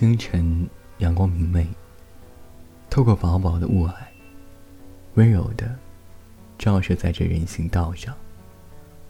[0.00, 1.66] 清晨，阳光明媚，
[2.88, 3.92] 透过薄薄的雾霭，
[5.12, 5.76] 温柔的
[6.58, 8.16] 照射在这人行道上。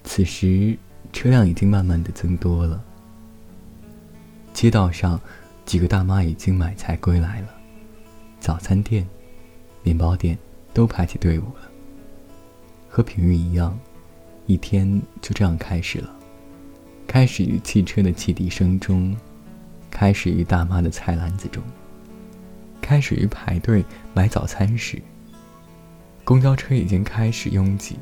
[0.03, 0.77] 此时，
[1.13, 2.83] 车辆已经慢慢的增多了。
[4.53, 5.21] 街道上，
[5.65, 7.55] 几个大妈已经买菜归来了，
[8.41, 9.07] 早餐店、
[9.85, 10.37] 面包店
[10.75, 11.71] 都排起队伍了。
[12.89, 13.79] 和平日一样，
[14.47, 16.13] 一天就这样开始了。
[17.07, 19.17] 开始于汽车的汽笛声中，
[20.01, 21.63] 开始于大妈的菜篮子中，
[22.81, 24.99] 开始于排队买早餐时。
[26.25, 27.99] 公交车已经开始拥挤，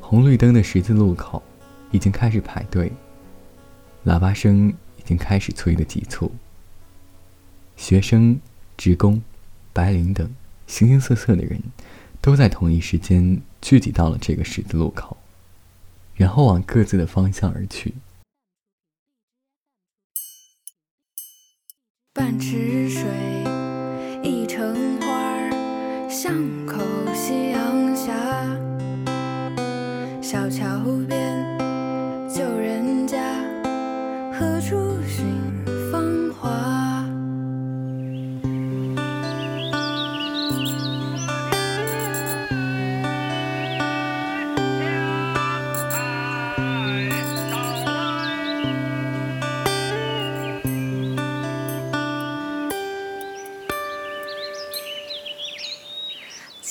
[0.00, 1.42] 红绿灯的十字路口
[1.90, 2.92] 已经开始排队，
[4.04, 6.30] 喇叭声已经开始催得急促。
[7.76, 8.38] 学生、
[8.76, 9.20] 职工、
[9.72, 10.32] 白领等
[10.68, 11.60] 形形色色的人，
[12.20, 15.16] 都在同一时间聚集到了这个十字路口。
[16.14, 17.92] 然后往各自的方向而去。
[22.16, 23.02] 半池水，
[24.22, 25.06] 一城花，
[26.08, 26.32] 巷
[26.66, 26.80] 口
[27.12, 28.14] 夕阳下，
[30.22, 30.75] 小桥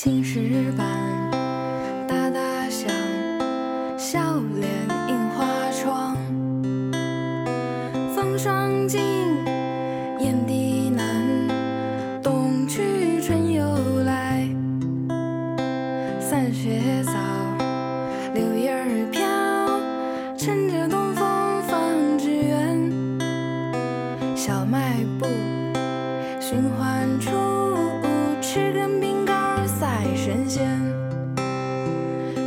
[0.05, 0.85] 青石板，
[2.07, 2.87] 哒哒响，
[3.97, 4.69] 笑脸
[5.09, 6.15] 映花窗。
[8.15, 9.01] 风霜尽，
[10.19, 11.07] 眼底难，
[12.21, 13.63] 冬去春又
[14.03, 14.47] 来。
[16.19, 17.13] 散雪早，
[18.35, 19.25] 柳叶儿飘，
[20.37, 21.79] 趁着东风放
[22.19, 22.91] 纸鸢。
[24.35, 25.25] 小卖部，
[26.39, 27.31] 循环处，
[28.39, 29.14] 吃根冰。
[30.35, 30.81] 神仙，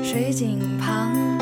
[0.04, 1.38] 水井旁，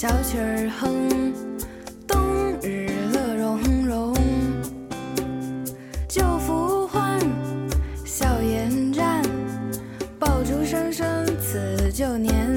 [0.00, 1.34] 小曲儿哼，
[2.06, 4.14] 冬日乐融融。
[6.06, 7.18] 旧符换，
[8.04, 9.20] 笑颜绽，
[10.16, 12.47] 爆竹声声辞旧年。